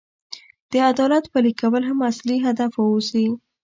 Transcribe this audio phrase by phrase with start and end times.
[0.71, 3.25] د عدالت پلي کول هم اصلي هدف واوسي.